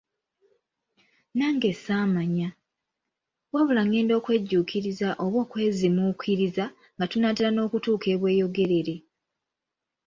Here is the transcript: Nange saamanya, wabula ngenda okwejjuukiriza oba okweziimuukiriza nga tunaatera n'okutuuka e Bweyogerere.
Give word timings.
Nange 1.39 1.71
saamanya, 1.83 2.49
wabula 3.53 3.81
ngenda 3.87 4.13
okwejjuukiriza 4.19 5.07
oba 5.23 5.37
okweziimuukiriza 5.43 6.65
nga 6.95 7.05
tunaatera 7.11 7.49
n'okutuuka 7.51 8.07
e 8.13 8.17
Bweyogerere. 8.19 8.95